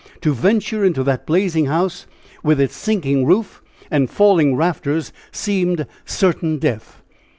[0.21, 2.07] To venture into that blazing house,
[2.43, 3.61] with its sinking roof
[3.91, 7.03] and falling rafters, seemed certain death.